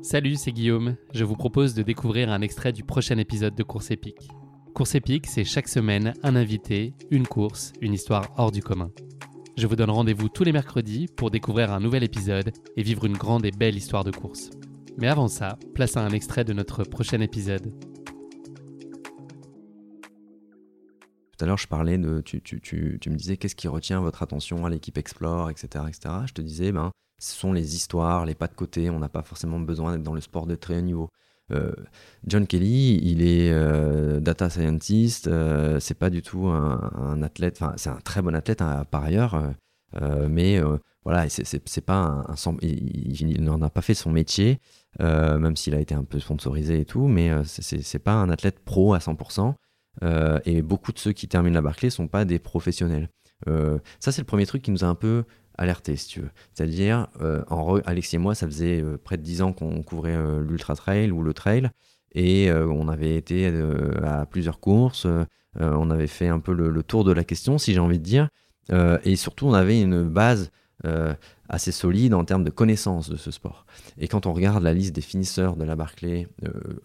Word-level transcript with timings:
Salut, 0.00 0.36
c'est 0.36 0.52
Guillaume. 0.52 0.96
Je 1.12 1.24
vous 1.24 1.34
propose 1.34 1.74
de 1.74 1.82
découvrir 1.82 2.30
un 2.30 2.40
extrait 2.40 2.72
du 2.72 2.84
prochain 2.84 3.18
épisode 3.18 3.56
de 3.56 3.64
Course 3.64 3.90
épique. 3.90 4.28
Course 4.72 4.94
épique, 4.94 5.26
c'est 5.26 5.44
chaque 5.44 5.66
semaine 5.66 6.14
un 6.22 6.36
invité, 6.36 6.94
une 7.10 7.26
course, 7.26 7.72
une 7.80 7.94
histoire 7.94 8.32
hors 8.36 8.52
du 8.52 8.62
commun. 8.62 8.92
Je 9.56 9.66
vous 9.66 9.74
donne 9.74 9.90
rendez-vous 9.90 10.28
tous 10.28 10.44
les 10.44 10.52
mercredis 10.52 11.08
pour 11.16 11.32
découvrir 11.32 11.72
un 11.72 11.80
nouvel 11.80 12.04
épisode 12.04 12.52
et 12.76 12.82
vivre 12.82 13.06
une 13.06 13.16
grande 13.16 13.44
et 13.44 13.50
belle 13.50 13.76
histoire 13.76 14.04
de 14.04 14.12
course. 14.12 14.50
Mais 14.98 15.08
avant 15.08 15.26
ça, 15.26 15.58
place 15.74 15.96
à 15.96 16.04
un 16.04 16.10
extrait 16.10 16.44
de 16.44 16.52
notre 16.52 16.84
prochain 16.84 17.20
épisode. 17.20 17.74
Tout 21.36 21.44
à 21.44 21.46
l'heure, 21.46 21.58
je 21.58 21.66
parlais 21.66 21.98
de. 21.98 22.20
Tu, 22.20 22.40
tu, 22.40 22.60
tu, 22.60 22.98
tu 23.00 23.10
me 23.10 23.16
disais 23.16 23.36
qu'est-ce 23.36 23.56
qui 23.56 23.66
retient 23.66 24.00
votre 24.00 24.22
attention 24.22 24.64
à 24.64 24.70
l'équipe 24.70 24.96
Explore, 24.96 25.50
etc., 25.50 25.84
etc. 25.88 26.14
Je 26.26 26.34
te 26.34 26.40
disais, 26.40 26.70
ben, 26.70 26.92
ce 27.18 27.34
sont 27.34 27.52
les 27.52 27.74
histoires, 27.76 28.24
les 28.26 28.34
pas 28.34 28.46
de 28.46 28.54
côté. 28.54 28.90
On 28.90 28.98
n'a 28.98 29.08
pas 29.08 29.22
forcément 29.22 29.58
besoin 29.58 29.92
d'être 29.92 30.02
dans 30.02 30.14
le 30.14 30.20
sport 30.20 30.46
de 30.46 30.54
très 30.54 30.78
haut 30.78 30.82
niveau. 30.82 31.10
Euh, 31.50 31.72
John 32.26 32.46
Kelly, 32.46 33.00
il 33.02 33.22
est 33.22 33.50
euh, 33.50 34.20
data 34.20 34.50
scientist. 34.50 35.28
Euh, 35.28 35.80
c'est 35.80 35.94
pas 35.94 36.10
du 36.10 36.22
tout 36.22 36.46
un, 36.48 37.22
athlète. 37.22 37.58
Enfin, 37.60 37.74
c'est 37.76 37.90
un 37.90 38.00
très 38.00 38.22
bon 38.22 38.34
athlète 38.34 38.62
hein, 38.62 38.84
par 38.90 39.04
ailleurs, 39.04 39.42
mais 40.28 40.60
voilà, 41.04 41.28
c'est 41.28 41.80
pas 41.80 42.26
un, 42.36 42.56
il, 42.62 43.42
n'en 43.42 43.62
a 43.62 43.70
pas 43.70 43.82
fait 43.82 43.94
son 43.94 44.10
métier, 44.10 44.60
même 45.00 45.56
s'il 45.56 45.74
a 45.74 45.80
été 45.80 45.94
un 45.94 46.04
peu 46.04 46.20
sponsorisé 46.20 46.80
et 46.80 46.84
tout. 46.84 47.08
Mais 47.08 47.30
c'est 47.44 47.98
pas 47.98 48.12
un 48.12 48.30
athlète 48.30 48.60
pro 48.64 48.94
à 48.94 48.98
100%. 48.98 49.54
et 50.44 50.62
beaucoup 50.62 50.92
de 50.92 50.98
ceux 50.98 51.12
qui 51.12 51.28
terminent 51.28 51.54
la 51.54 51.62
Barclay 51.62 51.90
sont 51.90 52.08
pas 52.08 52.24
des 52.24 52.38
professionnels. 52.38 53.08
ça, 53.46 54.12
c'est 54.12 54.20
le 54.20 54.26
premier 54.26 54.46
truc 54.46 54.62
qui 54.62 54.70
nous 54.70 54.84
a 54.84 54.88
un 54.88 54.94
peu 54.94 55.24
alerté, 55.58 55.96
si 55.96 56.08
tu 56.08 56.20
veux. 56.20 56.30
C'est-à-dire, 56.54 57.08
euh, 57.20 57.42
Alexis 57.84 58.16
et 58.16 58.18
moi, 58.18 58.34
ça 58.34 58.46
faisait 58.46 58.80
euh, 58.80 58.96
près 58.96 59.16
de 59.16 59.22
10 59.22 59.42
ans 59.42 59.52
qu'on 59.52 59.82
couvrait 59.82 60.16
euh, 60.16 60.40
l'ultra 60.40 60.74
trail 60.74 61.10
ou 61.10 61.22
le 61.22 61.34
trail, 61.34 61.68
et 62.14 62.50
on 62.50 62.88
avait 62.88 63.16
été 63.16 63.46
à 64.02 64.24
plusieurs 64.24 64.60
courses, 64.60 65.06
on 65.60 65.90
avait 65.90 66.06
fait 66.06 66.28
un 66.28 66.40
peu 66.40 66.54
le, 66.54 66.82
tour 66.82 67.04
de 67.04 67.12
la 67.12 67.22
question, 67.22 67.58
si 67.58 67.74
j'ai 67.74 67.80
envie 67.80 67.98
de 67.98 68.04
dire, 68.04 68.30
et 69.04 69.14
surtout, 69.14 69.46
on 69.46 69.52
avait 69.52 69.82
une 69.82 70.08
base 70.08 70.50
assez 71.50 71.70
solide 71.70 72.14
en 72.14 72.24
termes 72.24 72.44
de 72.44 72.50
connaissance 72.50 73.10
de 73.10 73.16
ce 73.16 73.30
sport. 73.30 73.66
Et 73.98 74.08
quand 74.08 74.24
on 74.24 74.32
regarde 74.32 74.62
la 74.62 74.72
liste 74.72 74.94
des 74.94 75.02
finisseurs 75.02 75.54
de 75.56 75.64
la 75.64 75.76
Barclay, 75.76 76.28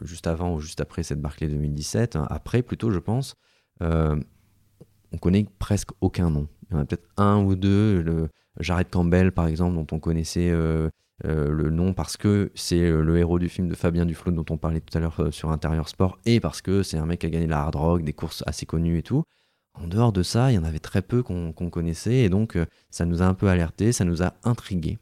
juste 0.01 0.27
avant 0.27 0.55
ou 0.55 0.59
juste 0.59 0.81
après 0.81 1.03
cette 1.03 1.21
Barclay 1.21 1.47
2017, 1.47 2.17
hein, 2.17 2.27
après 2.29 2.61
plutôt, 2.61 2.91
je 2.91 2.99
pense, 2.99 3.35
on 3.79 5.17
connaît 5.21 5.47
presque 5.57 5.91
aucun 6.01 6.29
nom. 6.29 6.49
Il 6.69 6.73
y 6.73 6.77
en 6.77 6.81
a 6.81 6.85
peut-être 6.85 7.07
un 7.15 7.41
ou 7.41 7.55
deux. 7.55 8.29
Jared 8.59 8.89
Campbell, 8.89 9.31
par 9.31 9.47
exemple, 9.47 9.75
dont 9.75 9.87
on 9.91 9.99
connaissait 9.99 10.49
euh, 10.49 10.89
euh, 11.25 11.49
le 11.49 11.69
nom 11.69 11.93
parce 11.93 12.17
que 12.17 12.51
c'est 12.55 12.81
euh, 12.81 13.01
le 13.01 13.17
héros 13.17 13.39
du 13.39 13.49
film 13.49 13.67
de 13.67 13.75
Fabien 13.75 14.05
Duflo 14.05 14.31
dont 14.31 14.45
on 14.49 14.57
parlait 14.57 14.79
tout 14.79 14.95
à 14.97 15.01
l'heure 15.01 15.29
sur 15.31 15.51
Intérieur 15.51 15.89
Sport, 15.89 16.19
et 16.25 16.39
parce 16.39 16.61
que 16.61 16.83
c'est 16.83 16.97
un 16.97 17.05
mec 17.05 17.21
qui 17.21 17.25
a 17.25 17.29
gagné 17.29 17.47
la 17.47 17.61
hard 17.61 17.75
rock, 17.75 18.03
des 18.03 18.13
courses 18.13 18.43
assez 18.45 18.65
connues 18.65 18.97
et 18.97 19.03
tout. 19.03 19.23
En 19.75 19.87
dehors 19.87 20.11
de 20.11 20.21
ça, 20.21 20.51
il 20.51 20.55
y 20.55 20.57
en 20.57 20.63
avait 20.63 20.79
très 20.79 21.01
peu 21.01 21.23
qu'on 21.23 21.51
connaissait, 21.51 22.17
et 22.17 22.29
donc 22.29 22.57
ça 22.91 23.05
nous 23.05 23.23
a 23.23 23.25
un 23.25 23.33
peu 23.33 23.47
alerté, 23.47 23.91
ça 23.91 24.05
nous 24.05 24.21
a 24.21 24.35
intrigué. 24.43 24.99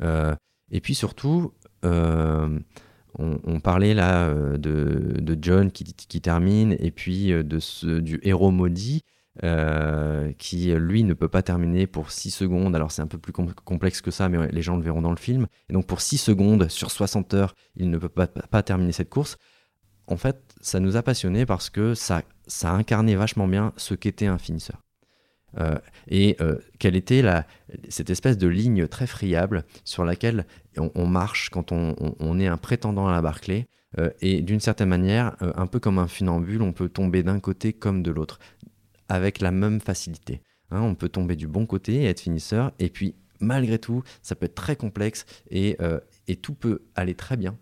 et 0.00 0.80
puis 0.80 0.94
surtout, 0.94 1.52
on, 1.82 3.60
parlait 3.64 3.94
là 3.94 4.32
de, 4.58 5.38
John 5.40 5.72
qui, 5.72 5.82
qui, 5.82 6.20
termine, 6.20 6.76
et 6.78 6.92
puis 6.92 7.30
de 7.32 7.58
ce, 7.58 7.98
du 7.98 8.20
héros 8.22 8.52
maudit. 8.52 9.02
Euh, 9.42 10.30
qui 10.36 10.74
lui 10.74 11.04
ne 11.04 11.14
peut 11.14 11.28
pas 11.28 11.40
terminer 11.40 11.86
pour 11.86 12.10
6 12.10 12.30
secondes. 12.30 12.76
Alors 12.76 12.92
c'est 12.92 13.00
un 13.00 13.06
peu 13.06 13.16
plus 13.16 13.32
complexe 13.32 14.02
que 14.02 14.10
ça, 14.10 14.28
mais 14.28 14.48
les 14.48 14.60
gens 14.60 14.76
le 14.76 14.82
verront 14.82 15.00
dans 15.00 15.10
le 15.10 15.16
film. 15.16 15.46
Et 15.70 15.72
donc 15.72 15.86
pour 15.86 16.02
6 16.02 16.18
secondes 16.18 16.68
sur 16.68 16.90
60 16.90 17.32
heures, 17.32 17.54
il 17.74 17.88
ne 17.88 17.96
peut 17.96 18.10
pas, 18.10 18.62
terminer 18.62 18.92
cette 18.92 19.08
course. 19.08 19.38
En 20.06 20.18
fait, 20.18 20.36
ça 20.60 20.80
nous 20.80 20.96
a 20.96 21.02
passionnés 21.02 21.46
parce 21.46 21.70
que 21.70 21.94
ça, 21.94 22.22
ça 22.46 22.72
incarnait 22.72 23.14
vachement 23.14 23.48
bien 23.48 23.72
ce 23.78 23.94
qu'était 23.94 24.26
un 24.26 24.36
finisseur. 24.36 24.82
Euh, 25.58 25.78
et 26.08 26.36
euh, 26.42 26.58
quelle 26.78 26.96
était 26.96 27.22
la, 27.22 27.46
cette 27.88 28.10
espèce 28.10 28.36
de 28.36 28.48
ligne 28.48 28.86
très 28.86 29.06
friable 29.06 29.64
sur 29.84 30.04
laquelle 30.04 30.46
on, 30.76 31.06
marche 31.06 31.48
quand 31.48 31.72
on, 31.72 31.94
on, 32.20 32.38
est 32.38 32.48
un 32.48 32.58
prétendant 32.58 33.08
à 33.08 33.12
la 33.12 33.22
Barclay. 33.22 33.66
et 34.20 34.42
d'une 34.42 34.60
certaine 34.60 34.88
manière, 34.88 35.36
un 35.40 35.66
peu 35.66 35.78
comme 35.80 35.98
un 35.98 36.08
funambule, 36.08 36.62
on 36.62 36.72
peut 36.72 36.88
tomber 36.88 37.22
d'un 37.22 37.40
côté 37.40 37.72
comme 37.72 38.02
de 38.02 38.10
l'autre 38.10 38.38
avec 39.12 39.42
la 39.42 39.50
même 39.50 39.78
facilité. 39.80 40.40
Hein, 40.70 40.80
on 40.80 40.94
peut 40.94 41.10
tomber 41.10 41.36
du 41.36 41.46
bon 41.46 41.66
côté 41.66 41.96
et 41.96 42.04
être 42.06 42.20
finisseur, 42.20 42.72
et 42.78 42.88
puis 42.88 43.14
malgré 43.40 43.78
tout, 43.78 44.02
ça 44.22 44.34
peut 44.34 44.46
être 44.46 44.54
très 44.54 44.74
complexe 44.74 45.26
et, 45.50 45.76
euh, 45.82 46.00
tout 46.40 46.54
peut 46.54 46.80
aller 46.94 47.14
très 47.14 47.36
bien, 47.36 47.58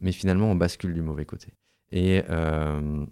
mais 0.00 0.10
finalement 0.10 0.50
on 0.50 0.56
bascule 0.56 0.92
du 0.92 1.00
mauvais 1.00 1.24
côté. 1.26 1.54
Et, 1.92 2.24
euh, 2.28 3.06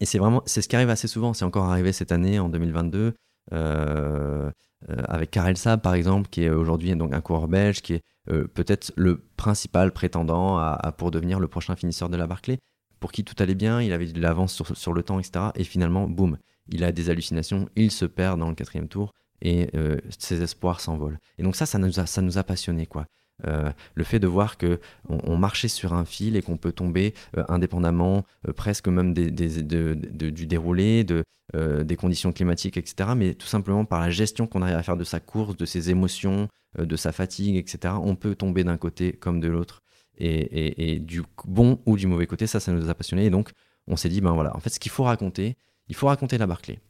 et 0.00 0.06
c'est 0.06 0.18
vraiment, 0.18 0.42
c'est 0.44 0.60
ce 0.60 0.68
qui 0.68 0.74
arrive 0.74 0.90
assez 0.90 1.06
souvent. 1.06 1.34
C'est 1.34 1.44
encore 1.44 1.66
arrivé 1.66 1.92
cette 1.92 2.10
année, 2.10 2.40
en 2.40 2.48
2022, 2.48 3.14
euh, 3.52 4.50
avec 4.88 5.30
Karel 5.30 5.56
Saab 5.56 5.80
par 5.80 5.94
exemple, 5.94 6.28
qui 6.28 6.42
est 6.42 6.50
aujourd'hui 6.50 6.96
donc 6.96 7.14
un 7.14 7.20
coureur 7.20 7.46
belge, 7.46 7.80
qui 7.80 7.94
est 7.94 8.02
peut-être 8.26 8.92
le 8.96 9.22
principal 9.36 9.92
prétendant 9.92 10.76
pour 10.98 11.12
devenir 11.12 11.38
le 11.38 11.46
prochain 11.46 11.76
finisseur 11.76 12.08
de 12.08 12.16
la 12.16 12.26
Barclay, 12.26 12.58
pour 13.00 13.12
qui 13.12 13.24
tout 13.24 13.34
allait 13.38 13.54
bien, 13.54 13.80
il 13.80 13.92
avait 13.92 14.06
de 14.06 14.20
l'avance 14.20 14.62
sur, 14.74 14.92
le 14.92 15.02
temps, 15.02 15.18
etc. 15.18 15.46
Et 15.54 15.64
finalement, 15.64 16.08
boum, 16.08 16.38
il 16.68 16.84
a 16.84 16.92
des 16.92 17.10
hallucinations, 17.10 17.68
il 17.76 17.90
se 17.90 18.04
perd 18.04 18.38
dans 18.38 18.48
le 18.48 18.54
quatrième 18.54 18.88
tour 18.88 19.14
et 19.40 19.70
euh, 19.74 19.98
ses 20.18 20.42
espoirs 20.42 20.80
s'envolent. 20.80 21.18
Et 21.38 21.42
donc 21.42 21.56
ça, 21.56 21.66
ça 21.66 21.78
nous 21.78 21.98
a, 22.38 22.44
passionnés, 22.44 22.86
quoi. 22.86 23.06
Euh, 23.46 23.70
le 23.94 24.02
fait 24.02 24.18
de 24.18 24.26
voir 24.26 24.58
que 24.58 24.80
on, 25.08 25.36
marchait 25.36 25.68
sur 25.68 25.94
un 25.94 26.04
fil 26.04 26.34
et 26.34 26.42
qu'on 26.42 26.56
peut 26.56 26.72
tomber 26.72 27.14
euh, 27.36 27.44
indépendamment, 27.48 28.24
presque 28.56 28.88
même 28.88 29.14
du 29.14 30.46
déroulé, 30.46 31.04
de, 31.04 31.22
des 31.54 31.96
conditions 31.96 32.32
climatiques, 32.32 32.76
etc. 32.76 33.10
Mais 33.16 33.34
tout 33.34 33.46
simplement 33.46 33.84
par 33.84 34.00
la 34.00 34.10
gestion 34.10 34.48
qu'on 34.48 34.62
arrive 34.62 34.74
à 34.74 34.82
faire 34.82 34.96
de 34.96 35.04
sa 35.04 35.20
course, 35.20 35.56
de 35.56 35.66
ses 35.66 35.88
émotions, 35.90 36.48
de 36.76 36.96
sa 36.96 37.12
fatigue, 37.12 37.56
etc. 37.56 37.94
On 38.02 38.16
peut 38.16 38.34
tomber 38.34 38.64
d'un 38.64 38.76
côté 38.76 39.12
comme 39.12 39.38
de 39.38 39.46
l'autre. 39.46 39.82
Et, 40.18 40.98
du 40.98 41.22
bon 41.46 41.80
ou 41.86 41.96
du 41.96 42.06
mauvais 42.06 42.26
côté, 42.26 42.46
ça, 42.46 42.60
ça 42.60 42.72
nous 42.72 42.90
a 42.90 42.94
passionnés. 42.94 43.26
Et 43.26 43.30
donc, 43.30 43.52
on 43.86 43.96
s'est 43.96 44.08
dit, 44.08 44.20
ben 44.20 44.32
voilà, 44.32 44.54
en 44.56 44.60
fait, 44.60 44.70
ce 44.70 44.80
qu'il 44.80 44.92
faut 44.92 45.04
raconter, 45.04 45.56
il 45.88 45.94
faut 45.94 46.06
raconter 46.06 46.38
la 46.38 46.46
Barclay, 46.46 46.80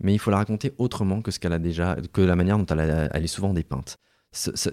mais 0.00 0.14
il 0.14 0.18
faut 0.18 0.30
la 0.30 0.38
raconter 0.38 0.72
autrement 0.78 1.22
que 1.22 1.30
ce 1.30 1.38
qu'elle 1.38 1.52
a 1.52 1.58
déjà, 1.58 1.96
que 2.12 2.20
la 2.20 2.36
manière 2.36 2.58
dont 2.58 2.66
elle, 2.66 3.10
est 3.24 3.26
souvent 3.26 3.52
dépeinte. 3.52 3.98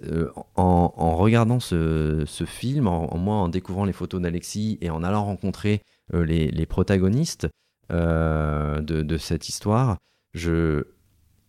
Euh, 0.06 0.30
en, 0.56 1.16
regardant 1.18 1.60
ce, 1.60 2.26
film, 2.46 2.88
en, 2.88 3.18
moi 3.18 3.36
en 3.36 3.50
découvrant 3.50 3.86
les 3.86 3.94
photos 3.94 4.22
d'Alexis 4.22 4.78
et 4.82 4.90
en 4.90 5.04
allant 5.04 5.26
rencontrer 5.26 5.82
euh, 6.14 6.24
les, 6.24 6.66
protagonistes 6.66 7.48
euh, 7.92 8.82
de, 8.82 9.18
cette 9.18 9.50
histoire, 9.50 9.98
je, 10.34 10.84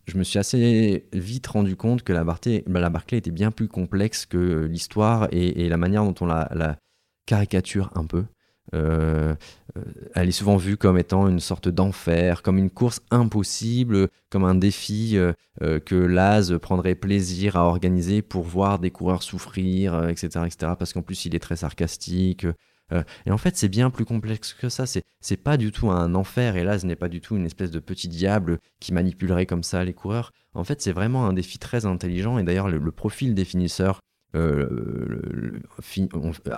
je 0.09 0.17
me 0.17 0.23
suis 0.23 0.39
assez 0.39 1.05
vite 1.13 1.47
rendu 1.47 1.75
compte 1.75 2.03
que 2.03 2.13
la, 2.13 2.23
Barclay, 2.23 2.63
la 2.67 2.89
Barclay 2.89 3.17
était 3.17 3.31
bien 3.31 3.51
plus 3.51 3.67
complexe 3.67 4.25
que 4.25 4.65
l'histoire 4.65 5.27
et, 5.31 5.69
la 5.69 5.77
manière 5.77 6.03
dont 6.03 6.15
on 6.21 6.25
la, 6.25 6.77
caricature 7.25 7.91
un 7.95 8.05
peu. 8.05 8.25
elle 8.73 10.27
est 10.27 10.31
souvent 10.31 10.57
vue 10.57 10.77
comme 10.77 10.97
étant 10.97 11.27
une 11.27 11.39
sorte 11.39 11.69
d'enfer, 11.69 12.41
comme 12.41 12.57
une 12.57 12.71
course 12.71 13.01
impossible, 13.11 14.07
comme 14.29 14.43
un 14.43 14.55
défi 14.55 15.17
que 15.59 15.95
Laz 15.95 16.57
prendrait 16.59 16.95
plaisir 16.95 17.55
à 17.55 17.65
organiser 17.65 18.21
pour 18.21 18.43
voir 18.43 18.79
des 18.79 18.89
coureurs 18.89 19.23
souffrir, 19.23 20.09
etc., 20.09 20.45
etc. 20.45 20.73
Parce 20.77 20.93
qu'en 20.93 21.03
plus, 21.03 21.25
il 21.25 21.35
est 21.35 21.39
très 21.39 21.57
sarcastique. 21.57 22.45
Euh, 22.91 23.03
et 23.25 23.31
en 23.31 23.37
fait, 23.37 23.55
c'est 23.57 23.69
bien 23.69 23.89
plus 23.89 24.05
complexe 24.05 24.53
que 24.53 24.69
ça. 24.69 24.85
C'est, 24.85 25.37
pas 25.37 25.57
du 25.57 25.71
tout 25.71 25.89
un 25.89 26.15
enfer. 26.15 26.55
Et 26.55 26.63
là, 26.63 26.79
ce 26.79 26.85
n'est 26.85 26.95
pas 26.95 27.09
du 27.09 27.21
tout 27.21 27.35
une 27.35 27.45
espèce 27.45 27.71
de 27.71 27.79
petit 27.79 28.07
diable 28.07 28.59
qui 28.79 28.93
manipulerait 28.93 29.45
comme 29.45 29.63
ça 29.63 29.83
les 29.83 29.93
coureurs. 29.93 30.31
En 30.53 30.63
fait, 30.63 30.81
c'est 30.81 30.91
vraiment 30.91 31.25
un 31.25 31.33
défi 31.33 31.59
très 31.59 31.85
intelligent. 31.85 32.37
Et 32.37 32.43
d'ailleurs, 32.43 32.69
le, 32.69 32.91
profil 32.91 33.35
des 33.35 33.45
finisseurs 33.45 34.01
euh, 34.35 35.59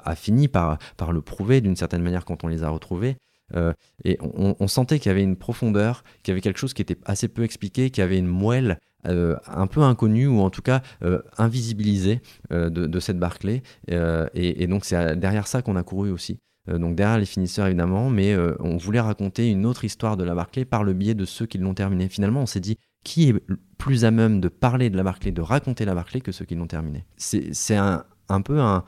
a 0.04 0.16
fini 0.16 0.48
par, 0.48 0.78
le 1.12 1.22
prouver 1.22 1.62
d'une 1.62 1.76
certaine 1.76 2.02
manière 2.02 2.26
quand 2.26 2.44
on 2.44 2.48
les 2.48 2.64
a 2.64 2.70
retrouvés. 2.70 3.18
Euh, 3.54 3.74
et 4.06 4.18
on, 4.22 4.68
sentait 4.68 5.00
qu'il 5.00 5.10
y 5.10 5.12
avait 5.12 5.24
une 5.24 5.36
profondeur, 5.36 6.04
qu'il 6.24 6.32
y 6.32 6.34
avait 6.34 6.42
quelque 6.42 6.60
chose 6.60 6.74
qui 6.74 6.82
était 6.82 6.98
assez 7.06 7.28
peu 7.28 7.44
expliqué, 7.44 7.90
qu'il 7.90 8.02
y 8.02 8.06
avait 8.06 8.18
une 8.18 8.28
moelle 8.28 8.80
un 9.04 9.68
peu 9.68 9.82
inconnu 9.82 10.28
ou 10.28 10.42
en 10.42 10.50
tout 10.50 10.62
cas 10.62 10.82
euh, 11.04 11.22
invisibilisé 11.38 12.22
euh, 12.52 12.70
de, 12.70 13.00
cette 13.00 13.20
Barclay. 13.20 13.64
Et, 13.88 14.68
donc 14.68 14.86
c'est 14.86 15.16
derrière 15.16 15.48
ça 15.48 15.62
qu'on 15.62 15.76
a 15.76 15.84
couru 15.84 16.12
aussi. 16.12 16.40
donc 16.68 16.96
derrière 16.96 17.18
les 17.18 17.26
finisseurs 17.26 17.68
évidemment, 17.68 18.10
mais 18.10 18.36
on 18.60 18.78
voulait 18.78 19.00
raconter 19.00 19.50
une 19.50 19.66
autre 19.66 19.84
histoire 19.86 20.18
de 20.18 20.24
la 20.24 20.36
Barclay 20.36 20.66
par 20.66 20.84
le 20.84 20.94
biais 20.94 21.16
de 21.16 21.26
ceux 21.26 21.46
qui 21.46 21.58
l'ont 21.58 21.74
terminé. 21.74 22.10
Finalement, 22.10 22.42
on 22.42 22.46
s'est 22.46 22.60
dit 22.60 22.78
qui 23.04 23.30
est 23.30 23.36
plus 23.78 24.06
à 24.06 24.12
même 24.12 24.40
de 24.42 24.48
parler 24.48 24.92
de 24.92 24.98
la 24.98 25.04
Barclay, 25.04 25.32
de 25.32 25.42
raconter 25.42 25.86
la 25.86 25.96
Barclay 25.96 26.22
que 26.22 26.32
ceux 26.32 26.46
qui 26.46 26.54
l'ont 26.54 26.68
terminé? 26.68 27.04
C'est 27.18 27.76
un, 27.76 28.06
un, 28.30 28.42
peu 28.42 28.60
un, 28.60 28.84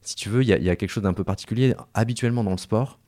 si 0.00 0.16
tu 0.16 0.30
veux, 0.30 0.42
il 0.42 0.48
y, 0.48 0.70
a 0.70 0.76
quelque 0.76 0.90
chose 0.90 1.02
d'un 1.02 1.12
peu 1.12 1.24
particulier 1.24 1.74
habituellement 1.92 2.42
dans 2.44 2.52
le 2.52 2.56
sport. 2.56 2.98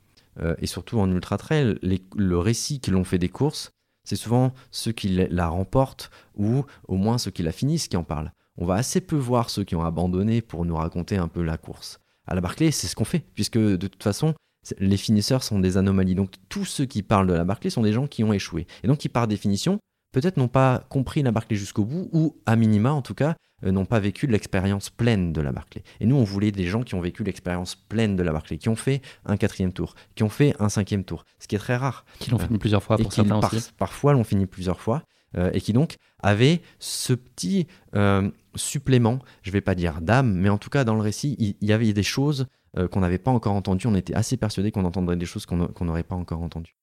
et 0.58 0.66
surtout 0.66 0.98
en 1.00 1.10
ultra 1.10 1.38
trail, 1.38 1.78
le 1.82 2.38
récit 2.38 2.80
qui 2.80 2.90
l'ont 2.90 3.04
fait 3.04 3.18
des 3.18 3.30
courses, 3.30 3.70
c'est 4.04 4.16
souvent 4.16 4.52
ceux 4.70 4.92
qui 4.92 5.08
la 5.08 5.48
remportent 5.48 6.10
ou 6.36 6.64
au 6.88 6.96
moins 6.96 7.18
ceux 7.18 7.30
qui 7.30 7.42
la 7.42 7.52
finissent 7.52 7.88
qui 7.88 7.96
en 7.96 8.04
parlent. 8.04 8.32
On 8.56 8.66
va 8.66 8.74
assez 8.74 9.00
peu 9.00 9.16
voir 9.16 9.50
ceux 9.50 9.64
qui 9.64 9.74
ont 9.74 9.84
abandonné 9.84 10.40
pour 10.40 10.64
nous 10.64 10.76
raconter 10.76 11.16
un 11.16 11.28
peu 11.28 11.42
la 11.42 11.56
course. 11.56 11.98
À 12.26 12.34
la 12.34 12.40
Barclay, 12.40 12.70
c'est 12.70 12.86
ce 12.86 12.94
qu'on 12.94 13.04
fait, 13.04 13.24
puisque 13.34 13.58
de 13.58 13.76
toute 13.76 14.02
façon, 14.02 14.34
les 14.78 14.96
finisseurs 14.96 15.42
sont 15.42 15.58
des 15.58 15.76
anomalies. 15.76 16.14
Donc 16.14 16.34
tous 16.48 16.64
ceux 16.64 16.84
qui 16.84 17.02
parlent 17.02 17.26
de 17.26 17.34
la 17.34 17.44
Barclay 17.44 17.70
sont 17.70 17.82
des 17.82 17.92
gens 17.92 18.06
qui 18.06 18.24
ont 18.24 18.32
échoué. 18.32 18.66
Et 18.82 18.86
donc 18.86 18.98
qui, 18.98 19.08
par 19.08 19.26
définition, 19.26 19.78
peut-être 20.14 20.36
n'ont 20.36 20.48
pas 20.48 20.84
compris 20.88 21.22
la 21.22 21.32
Barclay 21.32 21.56
jusqu'au 21.56 21.84
bout, 21.84 22.08
ou 22.12 22.36
à 22.46 22.56
minima 22.56 22.92
en 22.92 23.02
tout 23.02 23.14
cas, 23.14 23.36
euh, 23.64 23.72
n'ont 23.72 23.84
pas 23.84 23.98
vécu 23.98 24.26
l'expérience 24.26 24.88
pleine 24.88 25.32
de 25.32 25.40
la 25.40 25.52
Barclay. 25.52 25.82
Et 26.00 26.06
nous, 26.06 26.16
on 26.16 26.24
voulait 26.24 26.52
des 26.52 26.66
gens 26.66 26.82
qui 26.82 26.94
ont 26.94 27.00
vécu 27.00 27.24
l'expérience 27.24 27.74
pleine 27.74 28.16
de 28.16 28.22
la 28.22 28.32
Barclay, 28.32 28.56
qui 28.56 28.68
ont 28.68 28.76
fait 28.76 29.02
un 29.26 29.36
quatrième 29.36 29.72
tour, 29.72 29.94
qui 30.14 30.22
ont 30.22 30.28
fait 30.28 30.54
un 30.60 30.68
cinquième 30.68 31.04
tour, 31.04 31.24
ce 31.40 31.48
qui 31.48 31.56
est 31.56 31.58
très 31.58 31.76
rare. 31.76 32.04
Qui 32.20 32.30
l'ont 32.30 32.38
fini 32.38 32.58
plusieurs 32.58 32.82
fois 32.82 32.96
pour 32.96 33.12
certains 33.12 33.38
aussi. 33.38 33.72
parfois 33.76 34.12
l'ont 34.12 34.24
fini 34.24 34.46
plusieurs 34.46 34.80
fois, 34.80 35.02
euh, 35.36 35.50
et 35.52 35.60
qui 35.60 35.72
donc 35.72 35.96
avaient 36.22 36.62
ce 36.78 37.12
petit 37.12 37.66
euh, 37.96 38.30
supplément, 38.54 39.18
je 39.42 39.50
ne 39.50 39.52
vais 39.52 39.60
pas 39.60 39.74
dire 39.74 40.00
d'âme, 40.00 40.32
mais 40.32 40.48
en 40.48 40.58
tout 40.58 40.70
cas 40.70 40.84
dans 40.84 40.94
le 40.94 41.02
récit, 41.02 41.34
il 41.38 41.68
y, 41.68 41.72
avait 41.72 41.92
des 41.92 42.04
choses 42.04 42.46
qu'on 42.90 43.00
n'avait 43.00 43.18
pas 43.18 43.30
encore 43.30 43.54
entendues. 43.54 43.86
On 43.86 43.94
était 43.94 44.14
assez 44.14 44.36
persuadés 44.36 44.70
qu'on 44.70 44.84
entendrait 44.84 45.16
des 45.16 45.26
choses 45.26 45.46
qu'on 45.46 45.84
n'aurait 45.84 46.02
pas 46.02 46.16
encore 46.16 46.42
entendues. 46.42 46.74